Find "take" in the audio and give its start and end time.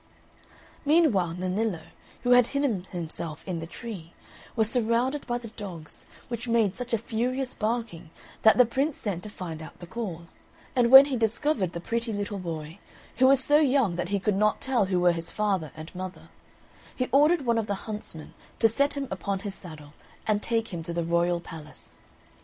20.41-20.69